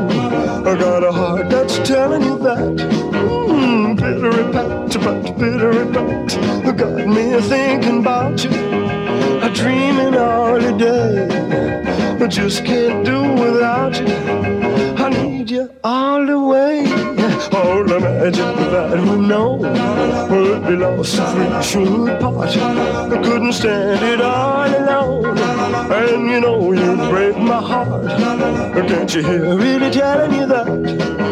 I 0.70 0.76
got 0.76 1.01
a 1.06 1.14
heart 1.14 1.49
that's 1.49 1.78
telling 1.88 2.24
you 2.24 2.38
that. 2.39 2.76
Mm, 3.47 3.93
bitter 4.34 4.42
and 4.42 4.54
bat, 4.54 4.98
but 5.04 5.38
bitter 5.38 5.72
and 5.72 5.94
bat, 5.94 6.78
got 6.78 7.08
me 7.08 7.40
thinking 7.42 8.00
about 8.00 8.44
you. 8.44 8.50
I 8.50 9.50
dreaming 9.54 10.16
all 10.16 10.60
the 10.60 10.72
day, 10.72 12.24
I 12.24 12.28
just 12.28 12.66
can't 12.66 13.06
do 13.06 13.22
without 13.34 14.00
you. 14.00 14.08
I 14.98 15.10
need 15.10 15.52
you 15.52 15.70
all 15.84 16.26
the 16.26 16.40
way. 16.40 16.86
All 17.52 17.84
the 17.84 18.00
magic 18.00 18.56
that 18.72 19.00
we 19.00 19.28
know 19.28 19.58
would 20.32 20.68
be 20.68 20.76
lost 20.76 21.20
if 21.20 21.34
we 21.36 21.64
should 21.64 22.20
part. 22.20 22.58
I 22.58 23.22
couldn't 23.22 23.54
stand 23.54 24.04
it 24.04 24.22
all 24.22 24.66
alone, 24.66 25.38
and 25.38 26.30
you 26.32 26.40
know 26.42 26.72
you 26.72 26.96
break 27.10 27.38
my 27.38 27.62
heart. 27.62 28.08
Can't 28.88 29.14
you 29.14 29.24
hear 29.24 29.56
really 29.56 29.92
telling 29.92 30.34
you 30.34 30.48
that? 30.48 31.23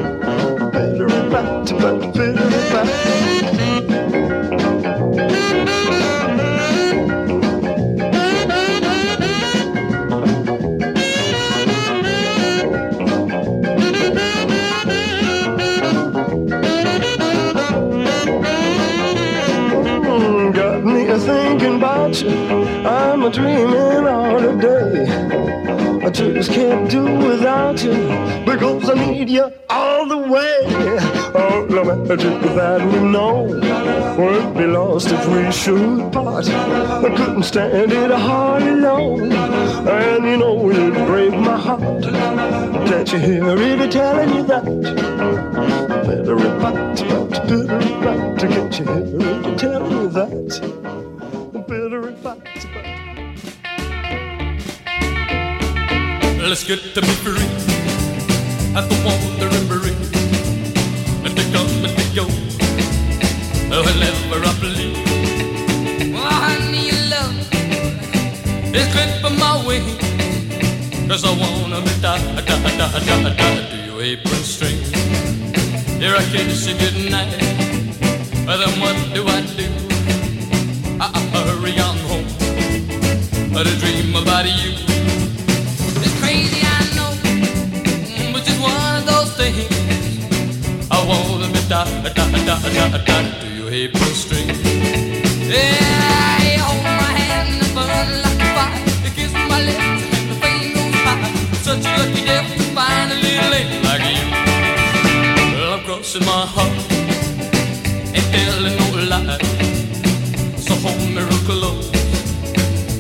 I'm 22.24 23.24
a 23.24 23.30
dreaming 23.32 24.08
all 24.08 24.40
the 24.40 24.54
day. 24.62 26.06
I 26.06 26.10
just 26.10 26.52
can't 26.52 26.90
do 26.90 27.04
without 27.04 27.84
you 27.84 27.94
because 28.46 28.90
I 28.90 28.94
need 28.94 29.30
you 29.30 29.52
all 29.70 30.08
the 30.08 30.18
way. 30.18 30.58
Oh, 31.34 31.66
the 31.70 31.84
magic 31.84 32.42
that 32.56 32.82
we 32.86 33.00
know 33.00 33.44
would 34.18 34.58
be 34.58 34.66
lost 34.66 35.08
if 35.12 35.28
we 35.28 35.52
should 35.52 36.12
part. 36.12 36.48
I 36.50 37.16
couldn't 37.16 37.44
stand 37.44 37.92
it 37.92 38.12
all 38.12 38.62
alone, 38.62 39.32
and 39.32 40.26
you 40.26 40.38
know 40.38 40.70
you'd 40.70 40.94
break 41.08 41.34
my 41.34 41.58
heart. 41.58 42.04
Can't 42.88 43.12
you 43.14 43.20
hear 43.20 43.44
it 43.58 43.92
telling 43.92 44.36
you 44.36 44.44
that? 44.44 44.66
Better 46.06 46.36
repart, 46.36 47.00
better 47.00 47.68
repart. 47.68 48.40
Can't 48.40 48.80
you 48.80 48.86
hear 48.86 49.52
it 49.52 49.58
telling 49.60 49.92
you 49.92 50.08
that? 50.10 50.91
Let's 56.52 56.66
get 56.66 56.84
to 56.96 57.00
be 57.00 57.08
free 57.24 57.48
at 58.76 58.84
the 58.90 58.98
wandering 59.08 59.68
breeze 59.72 59.96
oh, 59.96 61.24
and 61.24 61.34
to 61.38 61.44
come 61.56 61.72
and 61.88 61.96
to 61.96 62.06
go 62.14 62.26
whenever 63.72 64.44
I 64.44 64.52
please. 64.60 65.00
Oh, 66.14 66.28
honey, 66.28 66.92
your 66.92 67.04
love 67.08 67.40
is 68.76 68.86
clipping 68.92 69.40
my 69.40 69.64
wings 69.66 69.96
cause 71.08 71.24
I 71.24 71.32
wanna 71.40 71.80
be 71.86 71.94
tied, 72.02 72.20
tied, 72.20 72.46
tied, 72.46 73.02
tied, 73.08 73.38
tied 73.38 73.70
to 73.72 73.78
your 73.86 74.02
apron 74.04 74.44
string. 74.44 74.76
Here 76.02 76.18
I 76.18 76.24
kiss 76.34 76.68
you 76.68 76.76
goodnight, 76.76 77.32
but 78.46 78.58
then 78.58 78.78
what 78.82 78.98
do 79.16 79.24
I 79.26 79.40
do? 79.56 79.72
I, 81.00 81.16
I 81.16 81.20
hurry 81.48 81.80
on 81.80 81.96
home, 82.12 82.28
but 83.54 83.68
I 83.68 83.74
dream 83.80 84.14
about 84.18 84.46
you. 84.48 84.91
Be 91.72 91.78
tied, 91.78 92.16
tied, 92.16 92.34
tied, 92.46 92.92
tied, 92.92 93.06
tied 93.06 93.42
to 93.42 93.48
your 93.48 93.72
apron 93.72 94.14
string. 94.14 94.48
Yeah, 95.48 96.44
you 96.44 96.60
hold 96.60 96.84
my 96.84 97.12
hand 97.16 97.64
and 97.64 97.74
burn 97.76 98.10
like 98.26 98.42
a 98.44 98.50
fire. 98.56 98.80
You 99.04 99.12
kiss 99.16 99.32
my 99.32 99.60
lips 99.64 100.04
and 100.18 100.26
the 100.32 100.36
flame 100.42 100.74
goes 100.76 101.00
high. 101.06 101.32
Such 101.68 101.86
a 101.86 101.92
lucky 102.00 102.26
devil 102.26 102.56
to 102.58 102.68
find 102.76 103.12
a 103.12 103.16
little 103.16 103.50
lady 103.56 103.78
like 103.88 104.04
you. 104.04 104.28
Well, 105.56 105.74
I'm 105.76 105.84
crossing 105.86 106.26
my 106.26 106.46
heart 106.56 106.76
and 108.16 108.26
telling 108.34 108.76
no 108.82 108.88
lie. 109.12 109.40
So 110.58 110.74
hold 110.84 111.00
me 111.16 111.22
real 111.24 111.44
close 111.48 111.88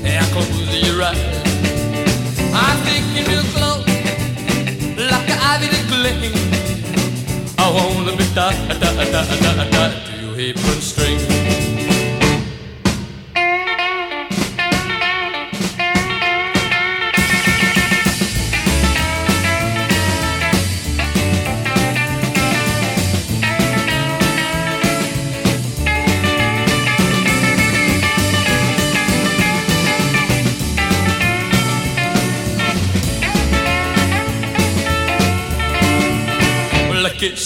and 0.05 0.25
close 0.31 0.71
your 0.87 1.03
eyes. 1.03 1.19
I'm 2.55 2.77
sticking 2.83 3.27
real 3.31 3.43
close, 3.51 3.85
like 5.11 5.29
an 5.29 5.39
ivy 5.51 5.67
to 5.67 5.81
cling. 5.91 6.50
I 7.73 7.95
wanna 7.95 8.17
be 8.17 8.25
tied, 8.35 8.55
tied, 8.69 8.81
tied, 8.81 9.11
tied, 9.11 9.71
tied 9.71 10.05
to 10.05 10.21
your 10.21 10.37
apron 10.37 10.81
string. 10.81 11.70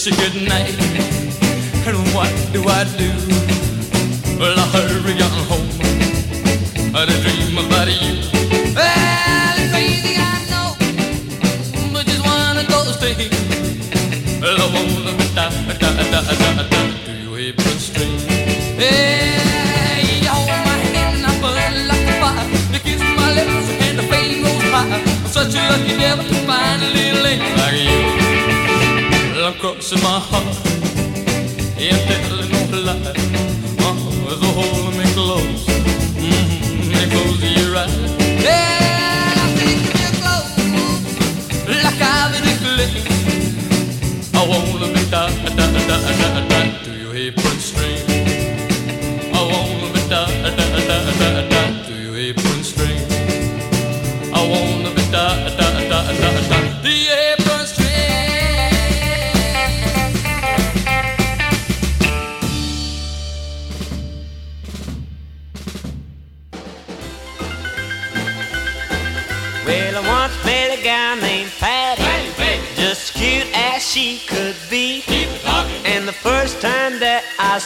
Kiss 0.05 0.17
you 0.17 0.39
goodnight, 0.39 0.75
and 1.87 1.97
what 2.13 2.29
do 2.53 2.61
I 2.67 2.83
do? 2.97 3.09
Well, 4.37 4.57
I 4.57 4.65
hurry 4.73 5.13
on 5.21 5.31
home, 5.49 5.69
I 6.93 7.05
dream 7.05 7.57
about 7.57 7.87
you. 7.87 8.21
Well, 8.75 9.55
it's 9.57 9.71
crazy, 9.71 10.15
I 10.17 10.45
know, 10.51 10.75
but 11.93 12.05
just 12.05 12.23
one 12.23 12.57
of 12.57 12.67
those 12.67 12.97
things. 12.97 13.33
Well, 14.41 14.61
I 14.61 14.67
wanna 14.73 15.17
be 15.17 15.25
tied, 15.33 15.53
tied, 15.79 16.11
tied, 16.11 16.37
tied, 16.37 16.69
tied 16.69 17.05
to 17.05 17.11
your 17.23 17.39
apron 17.39 17.79
string. 17.79 18.19
Yeah, 18.77 19.99
you 20.01 20.27
hold 20.29 20.49
my 20.49 20.77
hand 20.85 21.17
and 21.17 21.25
I 21.25 21.33
burn 21.41 21.87
like 21.87 22.05
a 22.05 22.15
fire. 22.21 22.45
You 22.73 22.79
kiss 22.79 23.01
my 23.01 23.33
lips 23.33 23.69
and 23.81 23.97
the 23.97 24.03
flame 24.03 24.43
goes 24.43 24.61
high. 24.69 25.01
I'm 25.01 25.27
such 25.27 25.55
a 25.55 25.69
lucky 25.69 25.97
devil 25.97 26.25
to 26.25 26.35
find 26.45 26.83
a 26.83 26.89
little 26.93 27.23
lady 27.23 27.49
like 27.57 28.19
you. 28.19 28.24
I'm 29.45 29.53
crossing 29.59 30.01
my 30.01 30.19
heart, 30.19 30.57
ain't 31.77 32.01
telling 32.07 32.51
no 32.51 32.93
lie. 32.93 33.34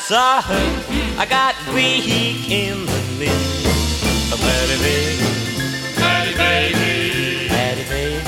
saw 0.10 0.42
her, 0.42 0.68
I 1.20 1.26
got 1.30 1.54
weak 1.72 2.50
in 2.50 2.84
the 2.88 3.02
knees. 3.20 4.02
Patty 4.42 4.78
baby, 4.82 5.22
Patty 6.02 6.34
baby, 6.34 7.48
Patty 7.48 7.84
baby, 7.84 8.24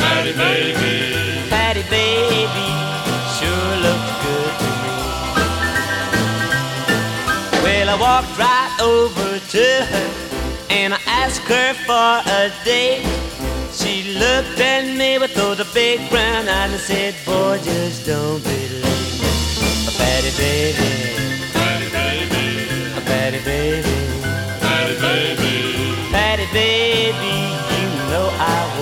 Patty 0.00 0.32
baby, 0.32 1.50
Patty 1.50 1.82
baby, 1.90 2.68
sure 3.36 3.74
looked 3.84 4.12
good 4.24 4.52
to 4.62 4.70
me. 4.80 4.94
Well, 7.62 7.86
I 7.90 7.96
walked 8.00 8.32
right 8.38 8.74
over 8.80 9.30
to 9.54 9.66
her 9.92 10.08
and 10.70 10.94
I 10.94 11.00
asked 11.06 11.46
her 11.52 11.74
for 11.84 12.12
a 12.32 12.50
date. 12.64 13.04
She 13.74 14.16
looked 14.18 14.58
at 14.58 14.86
me 14.86 15.18
with 15.18 15.34
those 15.34 15.60
big 15.74 16.08
brown 16.08 16.48
eyes 16.48 16.72
and 16.72 16.80
said, 16.80 17.14
"Boy, 17.26 17.60
just 17.62 18.06
don't 18.06 18.42
be 18.42 18.68
late." 18.80 19.03
A 19.86 19.90
fatty 19.90 20.30
baby. 20.38 20.88
Fatty 21.52 21.88
baby. 21.90 22.44
A 22.96 23.00
fatty 23.00 23.38
baby. 23.44 23.94
Fatty 24.64 24.94
baby. 25.00 25.52
Fatty 26.12 26.46
baby, 26.52 27.34
you 27.80 27.88
know 28.10 28.26
I 28.38 28.73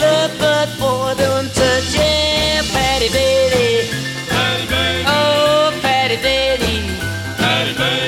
love, 0.00 0.32
but 0.38 0.68
boy, 0.78 1.14
don't 1.16 1.48
touch 1.54 1.94
it, 1.94 2.64
Patty 2.72 3.08
Baby. 3.12 3.88
Oh, 5.06 5.78
Patty 5.82 6.16
Baby. 6.16 6.74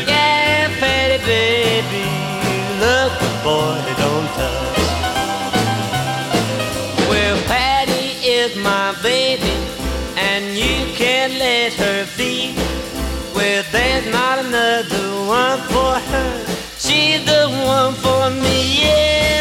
Yeah, 0.08 0.68
Patty 0.80 1.18
Baby. 1.24 2.04
Love, 2.80 3.12
but 3.20 3.36
boy, 3.44 3.78
don't 4.02 4.28
touch. 4.38 4.78
Well, 7.08 7.36
Patty 7.46 8.06
is 8.26 8.56
my 8.56 8.94
baby, 9.02 9.54
and 10.16 10.44
you 10.56 10.94
can't 10.94 11.34
let 11.34 11.72
her 11.74 12.06
be. 12.16 12.54
Well, 13.34 13.64
there's 13.72 14.06
not 14.10 14.38
another 14.38 15.06
one 15.26 15.58
for 15.72 15.94
her. 16.12 16.32
She's 16.78 17.24
the 17.24 17.48
one 17.64 17.94
for 17.94 18.30
me, 18.42 18.82
yeah. 18.82 19.31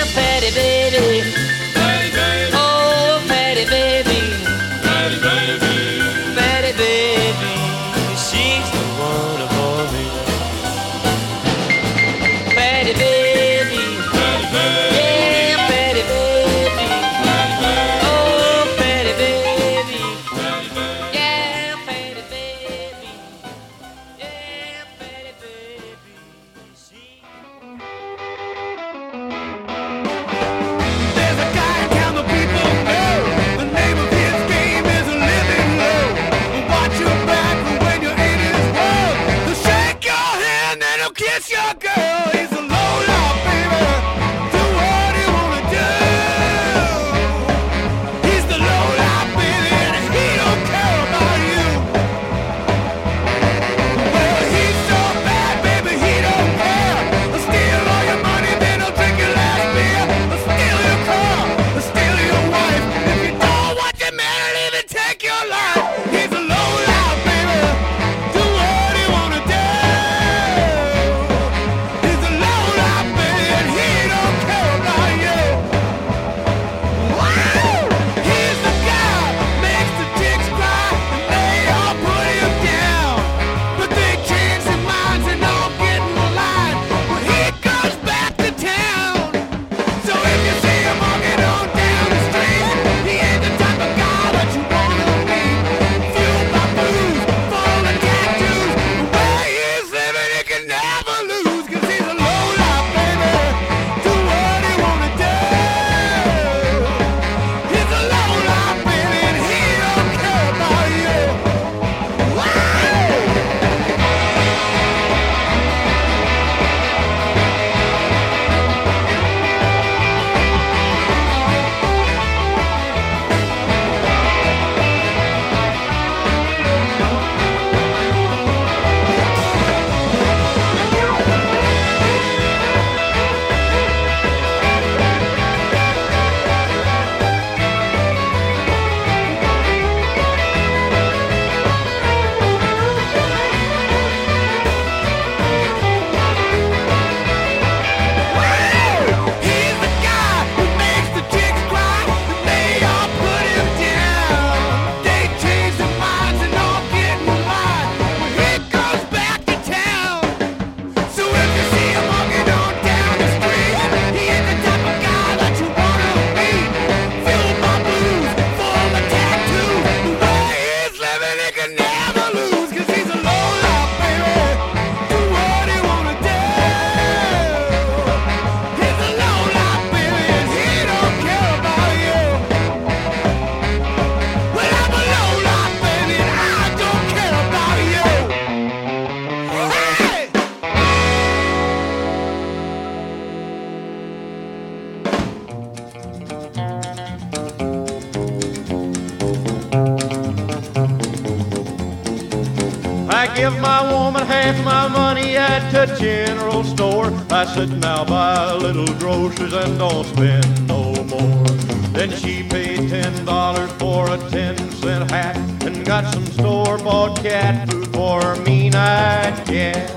said, 207.53 207.79
now 207.79 208.05
buy 208.05 208.53
little 208.53 208.87
groceries 208.95 209.53
and 209.53 209.77
don't 209.77 210.05
spend 210.05 210.67
no 210.67 210.93
more. 211.05 211.45
Then 211.91 212.09
she 212.11 212.43
paid 212.43 212.89
ten 212.89 213.25
dollars 213.25 213.71
for 213.73 214.09
a 214.13 214.17
ten 214.29 214.57
cent 214.71 215.11
hat 215.11 215.35
and 215.65 215.85
got 215.85 216.11
some 216.13 216.25
store-bought 216.25 217.17
cat 217.21 217.69
food 217.69 217.87
for 217.93 218.21
her 218.21 218.35
mean-eyed 218.43 219.45
cat. 219.45 219.89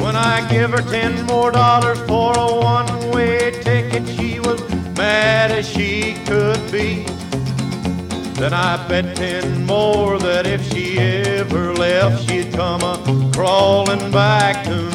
When 0.00 0.14
I 0.14 0.46
give 0.48 0.70
her 0.70 0.82
ten 0.82 1.26
more 1.26 1.50
dollars 1.50 1.98
for 2.00 2.32
a 2.38 2.60
one-way 2.60 3.50
ticket, 3.62 4.06
she 4.16 4.38
was 4.38 4.60
mad 4.96 5.50
as 5.50 5.68
she 5.68 6.14
could 6.26 6.60
be. 6.70 7.04
Then 8.34 8.54
I 8.54 8.86
bet 8.86 9.16
ten 9.16 9.66
more 9.66 10.18
that 10.18 10.46
if 10.46 10.62
she 10.72 10.98
ever 10.98 11.74
left, 11.74 12.28
she'd 12.28 12.52
come 12.52 12.82
a 12.82 13.32
crawling 13.34 14.12
back 14.12 14.64
to 14.66 14.85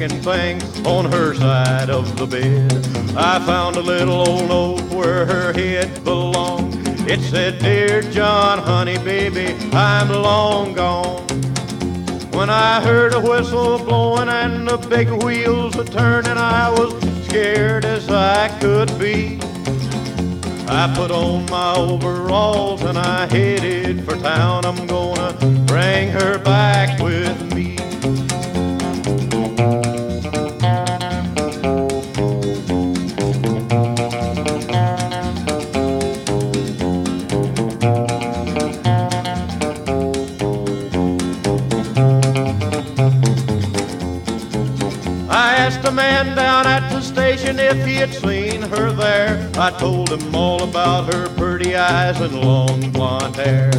picking 0.00 0.22
thing 0.22 0.86
on 0.86 1.04
her 1.12 1.34
side 1.34 1.90
of 1.90 2.16
the 2.16 2.26
bed. 2.26 2.72
I 3.18 3.38
found 3.44 3.76
a 3.76 3.82
little 3.82 4.26
old 4.26 4.48
note 4.48 4.82
where 4.94 5.26
her 5.26 5.52
head 5.52 6.02
belonged. 6.04 6.74
It 7.06 7.20
said, 7.20 7.58
Dear 7.58 8.00
John, 8.00 8.60
honey, 8.60 8.96
baby, 8.96 9.54
I'm 9.74 10.08
long 10.08 10.72
gone. 10.72 11.26
When 12.30 12.48
I 12.48 12.80
heard 12.80 13.12
a 13.12 13.20
whistle 13.20 13.78
blowing 13.78 14.30
and 14.30 14.66
the 14.66 14.78
big 14.78 15.10
wheels 15.22 15.76
a 15.76 15.84
turning, 15.84 16.38
I 16.38 16.70
was 16.70 16.94
scared 17.26 17.84
as 17.84 18.08
I 18.08 18.48
could 18.58 18.98
be. 18.98 19.38
I 20.66 20.90
put 20.96 21.10
on 21.10 21.44
my 21.50 21.74
overalls 21.74 22.80
and 22.84 22.96
I 22.96 23.26
headed 23.26 24.06
for 24.06 24.16
town. 24.16 24.64
I'm 24.64 24.86
gonna 24.86 25.34
bring 25.66 26.08
her 26.08 26.38
back 26.38 26.98
with 27.00 27.54
me. 27.54 27.79
I 49.60 49.70
told 49.72 50.10
him 50.10 50.34
all 50.34 50.62
about 50.62 51.12
her 51.12 51.28
pretty 51.36 51.76
eyes 51.76 52.18
and 52.18 52.40
long 52.40 52.90
blonde 52.92 53.36
hair. 53.36 53.70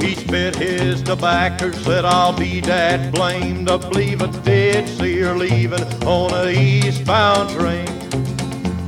He 0.00 0.14
spit 0.14 0.56
his 0.56 1.02
tobacco, 1.02 1.72
said 1.72 2.06
I'll 2.06 2.32
be 2.32 2.60
that 2.60 3.12
blamed. 3.12 3.68
I 3.68 3.76
believe 3.76 4.22
I 4.22 4.28
did 4.44 4.88
see 4.88 5.20
her 5.20 5.36
leaving 5.36 5.84
on 6.04 6.32
a 6.32 6.48
eastbound 6.48 7.50
train. 7.50 7.86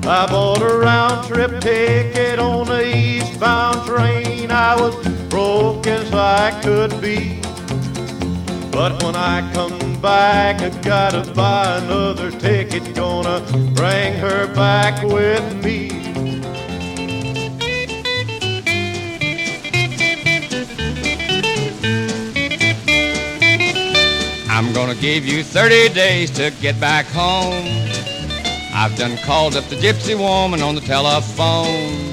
I 0.06 0.26
bought 0.26 0.62
a 0.62 0.78
round 0.78 1.28
trip 1.28 1.60
ticket 1.60 2.38
on 2.38 2.66
the 2.66 2.96
eastbound 2.96 3.86
train. 3.86 4.50
I 4.50 4.74
was 4.74 4.96
broke 5.28 5.86
as 5.86 6.10
I 6.14 6.58
could 6.62 6.98
be. 7.02 7.42
But 8.70 9.02
when 9.02 9.16
I 9.16 9.46
come 9.52 10.00
back, 10.00 10.62
I 10.62 10.70
gotta 10.80 11.30
buy 11.34 11.76
another 11.76 12.30
ticket. 12.30 12.94
Gonna 12.94 13.40
bring 13.74 14.14
her 14.14 14.46
back 14.54 15.02
with 15.02 15.62
me. 15.62 15.97
I'm 24.58 24.72
gonna 24.72 24.96
give 24.96 25.24
you 25.24 25.44
30 25.44 25.90
days 25.90 26.32
to 26.32 26.50
get 26.60 26.80
back 26.80 27.06
home. 27.06 27.62
I've 28.74 28.96
done 28.96 29.16
called 29.18 29.54
up 29.54 29.62
the 29.66 29.76
gypsy 29.76 30.18
woman 30.18 30.62
on 30.62 30.74
the 30.74 30.80
telephone. 30.80 32.12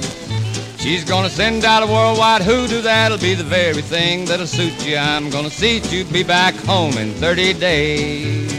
She's 0.77 1.03
gonna 1.03 1.31
send 1.31 1.65
out 1.65 1.81
a 1.81 1.87
worldwide 1.87 2.43
hoodoo 2.43 2.83
that'll 2.83 3.17
be 3.17 3.33
the 3.33 3.43
very 3.43 3.81
thing 3.81 4.25
that'll 4.25 4.45
suit 4.45 4.85
you. 4.85 4.95
I'm 4.95 5.31
gonna 5.31 5.49
see 5.49 5.79
you 5.89 6.05
be 6.05 6.21
back 6.21 6.53
home 6.53 6.95
in 6.99 7.13
30 7.13 7.53
days. 7.53 8.53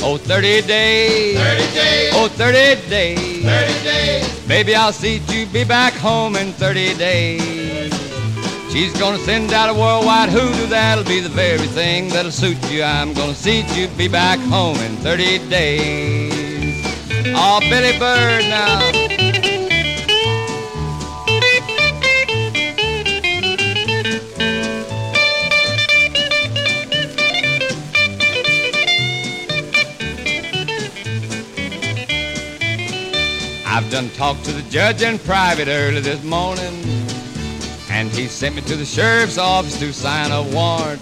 Oh, 0.00 0.18
30 0.18 0.62
days. 0.62 1.36
30 1.36 1.74
days. 1.74 2.12
Oh, 2.14 2.28
30 2.28 2.88
days. 2.88 3.44
30 3.44 3.82
days. 3.82 4.46
Baby, 4.46 4.76
I'll 4.76 4.92
see 4.92 5.20
you 5.30 5.46
be 5.46 5.64
back 5.64 5.94
home 5.94 6.36
in 6.36 6.52
30 6.52 6.94
days. 6.94 7.61
She's 8.72 8.98
gonna 8.98 9.18
send 9.18 9.52
out 9.52 9.68
a 9.68 9.74
worldwide 9.74 10.30
hoodoo 10.30 10.66
that'll 10.66 11.04
be 11.04 11.20
the 11.20 11.28
very 11.28 11.58
thing 11.58 12.08
that'll 12.08 12.30
suit 12.30 12.56
you. 12.70 12.82
I'm 12.82 13.12
gonna 13.12 13.34
see 13.34 13.66
you 13.74 13.86
be 13.98 14.08
back 14.08 14.38
home 14.38 14.78
in 14.78 14.96
30 14.96 15.46
days. 15.50 16.82
Oh, 17.36 17.60
Billy 17.60 17.98
Bird 17.98 18.44
now. 18.48 18.80
I've 33.66 33.90
done 33.90 34.08
talked 34.10 34.44
to 34.44 34.52
the 34.52 34.62
judge 34.70 35.02
in 35.02 35.18
private 35.18 35.68
early 35.68 36.00
this 36.00 36.22
morning, 36.24 36.81
and 37.92 38.10
he 38.10 38.26
sent 38.26 38.54
me 38.56 38.62
to 38.62 38.74
the 38.74 38.86
sheriff's 38.86 39.36
office 39.36 39.78
to 39.78 39.92
sign 39.92 40.32
a 40.32 40.42
warrant. 40.42 41.00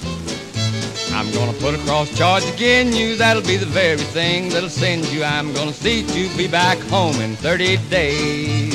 I'm 1.13 1.31
gonna 1.33 1.53
put 1.55 1.75
a 1.75 1.79
cross 1.87 2.11
charge 2.19 2.45
again 2.55 2.93
you, 2.93 3.17
that'll 3.17 3.43
be 3.43 3.57
the 3.57 3.67
very 3.67 3.97
thing 3.97 4.49
that'll 4.49 4.69
send 4.69 5.07
you. 5.07 5.23
I'm 5.23 5.53
gonna 5.53 5.73
see 5.73 6.01
you 6.01 6.29
be 6.37 6.49
back 6.49 6.79
home 6.95 7.15
in 7.21 7.37
30 7.37 7.77
days. 7.89 8.75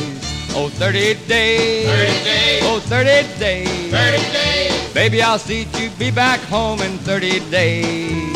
Oh, 0.55 0.69
30 0.69 1.15
days. 1.27 1.87
30 1.87 2.23
days. 2.23 2.61
Oh, 2.63 2.79
30 2.79 3.39
days. 3.39 3.91
30 3.91 4.17
days. 4.31 4.93
Baby, 4.93 5.21
I'll 5.21 5.37
see 5.37 5.67
you 5.77 5.89
be 5.99 6.09
back 6.09 6.39
home 6.41 6.79
in 6.81 6.97
30 6.99 7.41
days. 7.51 8.35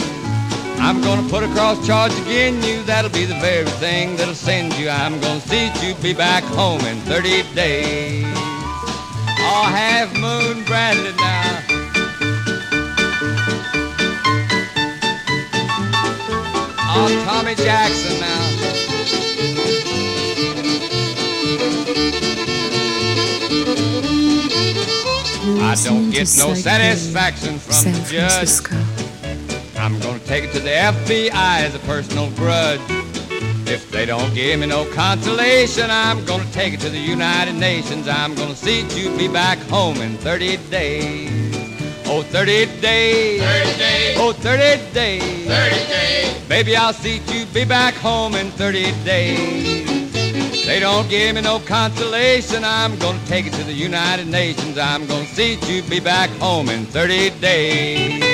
I'm 0.82 1.02
gonna 1.02 1.28
put 1.30 1.44
a 1.44 1.48
cross 1.50 1.86
charge 1.88 2.14
again 2.22 2.62
you, 2.64 2.84
that'll 2.84 3.12
be 3.12 3.26
the 3.26 3.40
very 3.40 3.66
thing 3.84 4.18
that'll 4.18 4.34
send 4.34 4.74
you. 4.78 4.90
I'm 4.90 5.20
gonna 5.22 5.42
see 5.42 5.72
you 5.82 5.96
be 5.96 6.14
back 6.14 6.44
home 6.44 6.82
in 6.82 6.98
30 7.02 7.44
days. 7.56 8.29
Oh, 9.52 9.64
half 9.64 10.14
moon 10.14 10.64
Bradley 10.66 11.12
now. 11.18 11.64
Oh, 16.92 17.24
Tommy 17.26 17.56
Jackson 17.56 18.20
now. 18.20 18.50
I 25.66 25.76
don't 25.84 26.12
get 26.12 26.28
no 26.38 26.54
satisfaction 26.54 27.58
from 27.58 27.74
San 27.74 27.94
the 27.94 28.00
judge. 28.02 28.32
Francisco. 28.32 28.76
I'm 29.80 30.00
gonna 30.00 30.20
take 30.20 30.44
it 30.44 30.52
to 30.54 30.60
the 30.60 30.70
FBI 30.70 31.62
as 31.62 31.74
a 31.74 31.80
personal 31.80 32.30
grudge. 32.32 32.99
If 33.72 33.92
they 33.92 34.08
don't 34.08 34.34
give 34.34 34.60
me 34.60 34.66
no 34.66 34.84
consolation, 34.96 35.92
I'm 35.92 36.26
gonna 36.26 36.52
take 36.52 36.74
it 36.74 36.80
to 36.80 36.90
the 36.90 36.98
United 36.98 37.54
Nations. 37.54 38.08
I'm 38.08 38.34
gonna 38.34 38.56
see 38.56 38.82
you 38.98 39.16
be 39.16 39.28
back 39.28 39.60
home 39.70 40.02
in 40.02 40.18
30 40.18 40.58
days. 40.72 41.30
Oh, 42.08 42.24
30 42.24 42.66
days. 42.82 43.42
30 43.42 43.78
days. 43.78 44.18
Oh, 44.18 44.34
30 44.34 44.92
days. 44.92 45.48
30 45.48 45.88
days. 45.88 46.48
Baby, 46.50 46.76
I'll 46.76 46.94
see 46.94 47.22
you 47.32 47.46
be 47.54 47.64
back 47.64 47.94
home 47.94 48.34
in 48.34 48.50
30 48.52 48.92
days. 49.06 50.66
They 50.66 50.80
don't 50.80 51.08
give 51.08 51.36
me 51.36 51.42
no 51.42 51.60
consolation. 51.60 52.64
I'm 52.64 52.98
gonna 52.98 53.24
take 53.28 53.46
it 53.46 53.54
to 53.54 53.64
the 53.64 53.74
United 53.74 54.26
Nations. 54.28 54.80
I'm 54.80 55.06
gonna 55.06 55.28
see 55.28 55.60
you 55.68 55.84
be 55.84 56.00
back 56.00 56.32
home 56.40 56.70
in 56.70 56.88
30 56.88 57.30
days. 57.40 58.29